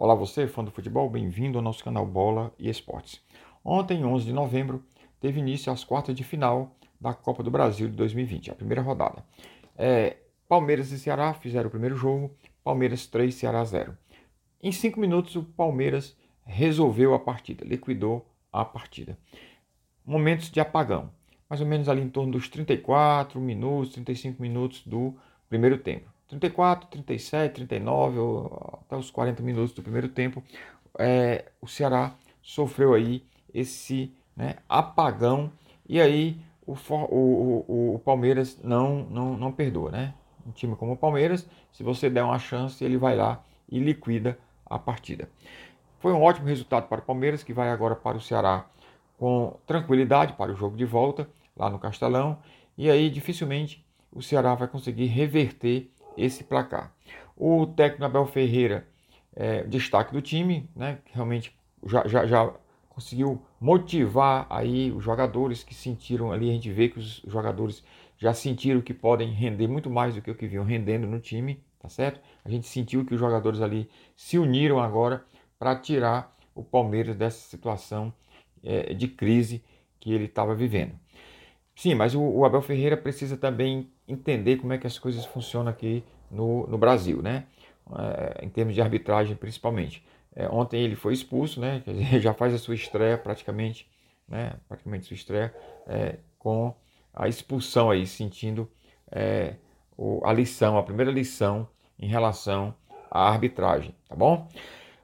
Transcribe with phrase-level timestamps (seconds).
[0.00, 3.20] Olá você, fã do futebol, bem-vindo ao nosso canal Bola e Esportes.
[3.64, 4.84] Ontem, 11 de novembro,
[5.18, 9.24] teve início as quartas de final da Copa do Brasil de 2020, a primeira rodada.
[9.76, 12.30] É, Palmeiras e Ceará fizeram o primeiro jogo,
[12.62, 13.98] Palmeiras 3, Ceará 0.
[14.62, 19.18] Em cinco minutos, o Palmeiras resolveu a partida, liquidou a partida.
[20.06, 21.10] Momentos de apagão,
[21.50, 25.16] mais ou menos ali em torno dos 34 minutos, 35 minutos do
[25.48, 26.08] primeiro tempo.
[26.28, 28.18] 34, 37, 39,
[28.84, 30.42] até os 40 minutos do primeiro tempo,
[30.98, 35.50] é, o Ceará sofreu aí esse né, apagão
[35.88, 40.14] e aí o, o, o, o, Palmeiras não, não, não perdoa, né?
[40.46, 44.38] Um time como o Palmeiras, se você der uma chance, ele vai lá e liquida
[44.66, 45.28] a partida.
[45.98, 48.66] Foi um ótimo resultado para o Palmeiras, que vai agora para o Ceará
[49.18, 52.38] com tranquilidade para o jogo de volta lá no Castelão.
[52.76, 56.92] E aí dificilmente o Ceará vai conseguir reverter esse placar.
[57.36, 58.86] O técnico Abel Ferreira,
[59.34, 61.56] é, destaque do time, né, realmente
[61.86, 62.52] já, já, já
[62.88, 67.84] conseguiu motivar aí os jogadores que sentiram ali, a gente vê que os jogadores
[68.16, 71.62] já sentiram que podem render muito mais do que o que vinham rendendo no time,
[71.78, 72.20] tá certo?
[72.44, 75.24] A gente sentiu que os jogadores ali se uniram agora
[75.58, 78.12] para tirar o Palmeiras dessa situação
[78.64, 79.62] é, de crise
[80.00, 80.92] que ele estava vivendo.
[81.76, 85.70] Sim, mas o, o, Abel Ferreira precisa também entender como é que as coisas funcionam
[85.70, 87.46] aqui no, no Brasil, né?
[87.96, 90.04] É, em termos de arbitragem principalmente.
[90.34, 91.82] É, ontem ele foi expulso, né?
[91.86, 93.88] Dizer, já faz a sua estreia praticamente,
[94.28, 94.54] né?
[94.68, 95.54] Praticamente sua estreia
[95.86, 96.74] é, com
[97.14, 98.70] a expulsão aí, sentindo
[99.10, 99.56] é,
[99.96, 102.74] o, a lição, a primeira lição em relação
[103.10, 104.48] à arbitragem, tá bom?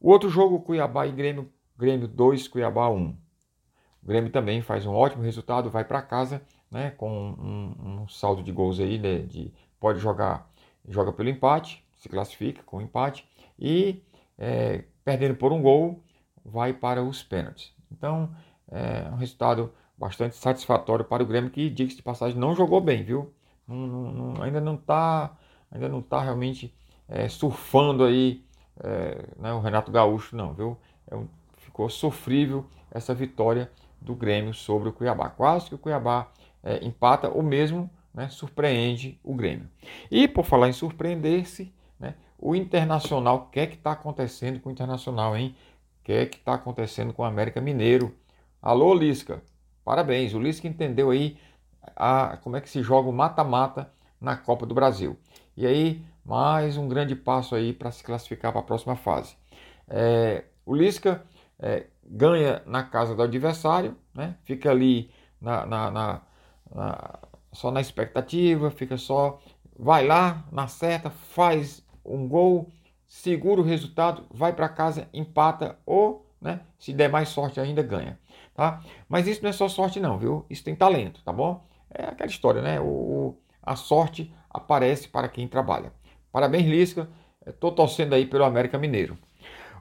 [0.00, 3.16] O outro jogo, Cuiabá e Grêmio, Grêmio 2, Cuiabá 1.
[4.02, 8.42] O Grêmio também faz um ótimo resultado, vai para casa né, com um, um, saldo
[8.42, 10.48] de gols aí, de, de, pode jogar,
[10.88, 13.26] joga pelo empate, se classifica com empate
[13.58, 14.02] e
[14.38, 16.02] é, perdendo por um gol,
[16.44, 17.72] vai para os pênaltis.
[17.90, 18.30] Então,
[18.70, 23.02] é um resultado bastante satisfatório para o Grêmio, que, diga-se de passagem, não jogou bem,
[23.02, 23.32] viu?
[23.66, 25.36] Não, não, ainda não está
[25.70, 26.74] ainda não tá realmente
[27.08, 28.44] é, surfando aí
[28.80, 30.76] é, né, o Renato Gaúcho, não, viu?
[31.10, 33.70] É um, ficou sofrível essa vitória
[34.00, 35.28] do Grêmio sobre o Cuiabá.
[35.28, 36.28] Quase que o Cuiabá
[36.62, 39.68] é, empata ou mesmo né, surpreende o Grêmio.
[40.10, 44.70] E por falar em surpreender-se, né, o Internacional, o que é que está acontecendo com
[44.70, 45.54] o Internacional, hein?
[46.00, 48.14] O que é que está acontecendo com o América Mineiro?
[48.62, 49.42] Alô, Lisca,
[49.84, 50.32] parabéns.
[50.32, 51.36] O Lisca entendeu aí
[51.94, 55.18] a, como é que se joga o mata-mata na Copa do Brasil.
[55.56, 59.36] E aí, mais um grande passo aí para se classificar para a próxima fase.
[59.88, 61.22] É, o Lisca
[61.58, 64.36] é, ganha na casa do adversário, né?
[64.44, 65.10] fica ali
[65.40, 66.22] na, na, na,
[66.74, 67.18] na,
[67.56, 69.40] só na expectativa, fica só,
[69.78, 72.68] vai lá, na certa, faz um gol,
[73.06, 78.18] segura o resultado, vai para casa, empata ou, né, se der mais sorte ainda, ganha.
[78.54, 78.82] Tá?
[79.08, 80.44] Mas isso não é só sorte não, viu?
[80.48, 81.64] Isso tem talento, tá bom?
[81.90, 82.80] É aquela história, né?
[82.80, 85.92] O, a sorte aparece para quem trabalha.
[86.32, 87.08] Parabéns, Lisca.
[87.46, 89.16] Estou torcendo aí pelo América Mineiro.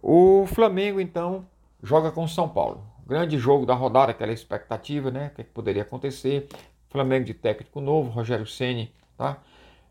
[0.00, 1.46] O Flamengo, então,
[1.82, 2.82] joga com o São Paulo.
[3.06, 5.28] Grande jogo da rodada, aquela expectativa, né?
[5.28, 6.48] O que, é que poderia acontecer.
[6.90, 9.38] Flamengo de técnico novo, Rogério Ceni, tá?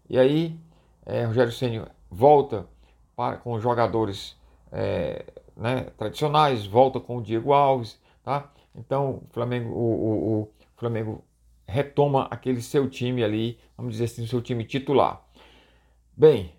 [0.10, 0.60] E aí,
[1.06, 2.68] é, Rogério Ceni volta
[3.16, 4.38] para, com os jogadores
[4.72, 8.52] é, né, tradicionais, volta com o Diego Alves, tá?
[8.76, 11.24] Então, o Flamengo, o, o, o Flamengo
[11.66, 15.26] retoma aquele seu time ali, vamos dizer assim, seu time titular.
[16.16, 16.54] Bem,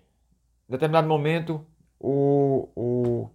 [0.67, 1.65] em determinado momento,
[1.99, 3.29] o, o,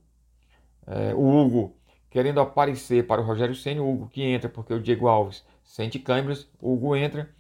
[0.87, 1.77] é, o Hugo
[2.11, 5.99] querendo aparecer para o Rogério Senna, o Hugo que entra porque o Diego Alves sente
[5.99, 7.31] câimbras, o Hugo entra,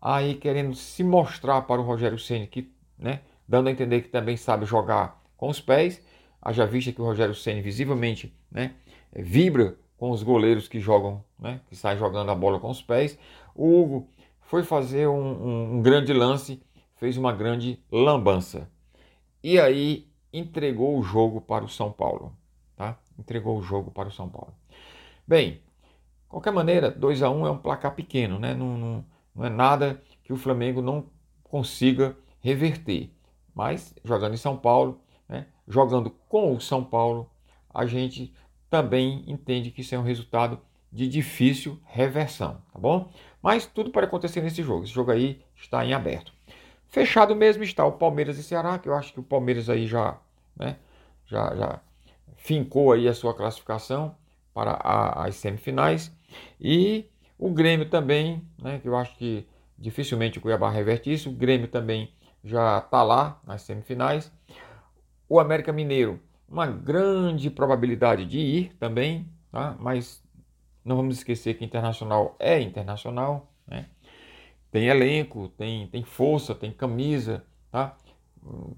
[0.00, 4.36] aí querendo se mostrar para o Rogério Senna, que, né, dando a entender que também
[4.36, 6.02] sabe jogar com os pés,
[6.42, 8.74] haja vista que o Rogério Senna visivelmente né,
[9.12, 13.18] vibra com os goleiros que jogam, né, que saem jogando a bola com os pés.
[13.54, 14.08] O Hugo
[14.42, 16.60] foi fazer um, um, um grande lance
[16.98, 18.68] fez uma grande lambança.
[19.42, 22.36] E aí entregou o jogo para o São Paulo.
[22.76, 22.98] Tá?
[23.18, 24.52] Entregou o jogo para o São Paulo.
[25.26, 25.60] Bem,
[26.28, 28.54] qualquer maneira, 2 a 1 um é um placar pequeno, né?
[28.54, 29.04] Não, não,
[29.34, 31.06] não é nada que o Flamengo não
[31.42, 33.10] consiga reverter.
[33.54, 35.46] Mas jogando em São Paulo, né?
[35.66, 37.30] jogando com o São Paulo,
[37.72, 38.32] a gente
[38.70, 40.60] também entende que isso é um resultado
[40.92, 43.10] de difícil reversão, tá bom?
[43.42, 44.84] Mas tudo pode acontecer nesse jogo.
[44.84, 46.32] Esse jogo aí está em aberto.
[46.86, 50.18] Fechado mesmo está o Palmeiras e Ceará, que eu acho que o Palmeiras aí já,
[50.56, 50.76] né,
[51.26, 51.80] já, já
[52.36, 54.14] fincou aí a sua classificação
[54.58, 56.12] para a, as semifinais.
[56.60, 57.04] E
[57.38, 59.46] o Grêmio também, né, que eu acho que
[59.78, 61.30] dificilmente o Cuiabá reverte isso.
[61.30, 62.12] O Grêmio também
[62.42, 64.32] já está lá nas semifinais.
[65.28, 66.18] O América Mineiro
[66.48, 69.76] uma grande probabilidade de ir também, tá?
[69.78, 70.24] mas
[70.84, 73.86] não vamos esquecer que internacional é internacional, né?
[74.70, 77.94] tem elenco, tem, tem força, tem camisa, tá?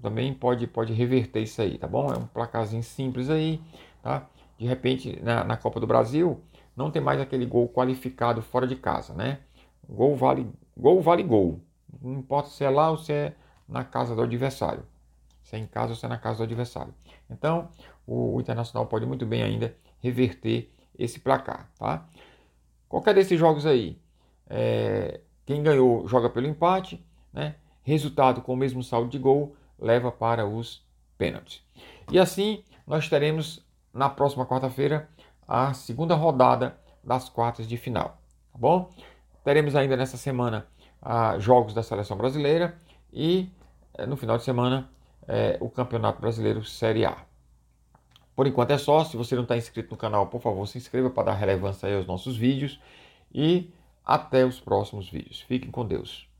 [0.01, 2.13] também pode, pode reverter isso aí, tá bom?
[2.13, 3.61] É um placarzinho simples aí,
[4.03, 4.27] tá?
[4.61, 6.39] De repente, na, na Copa do Brasil,
[6.75, 9.39] não tem mais aquele gol qualificado fora de casa, né?
[9.89, 10.47] Gol vale
[10.77, 11.01] gol.
[11.01, 11.63] Vale gol.
[11.99, 13.33] Não importa se é lá ou se é
[13.67, 14.85] na casa do adversário.
[15.41, 16.93] Se é em casa ou se é na casa do adversário.
[17.27, 17.69] Então,
[18.05, 22.07] o, o Internacional pode muito bem ainda reverter esse placar, tá?
[22.87, 23.99] Qualquer desses jogos aí,
[24.47, 27.03] é, quem ganhou joga pelo empate,
[27.33, 27.55] né?
[27.81, 30.85] Resultado com o mesmo saldo de gol leva para os
[31.17, 31.63] pênaltis.
[32.11, 35.09] E assim nós teremos na próxima quarta-feira
[35.47, 38.17] a segunda rodada das quartas de final,
[38.51, 38.89] tá bom?
[39.43, 40.67] Teremos ainda nessa semana
[41.01, 42.77] ah, jogos da seleção brasileira
[43.11, 43.51] e
[43.95, 44.89] eh, no final de semana
[45.27, 47.17] eh, o Campeonato Brasileiro Série A.
[48.35, 49.03] Por enquanto é só.
[49.03, 52.05] Se você não está inscrito no canal, por favor, se inscreva para dar relevância aos
[52.05, 52.79] nossos vídeos
[53.33, 53.73] e
[54.05, 55.41] até os próximos vídeos.
[55.41, 56.30] Fiquem com Deus.